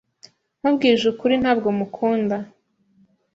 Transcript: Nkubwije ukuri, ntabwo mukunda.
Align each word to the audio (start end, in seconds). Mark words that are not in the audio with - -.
Nkubwije 0.59 1.05
ukuri, 1.13 1.35
ntabwo 1.43 1.67
mukunda. 1.77 2.37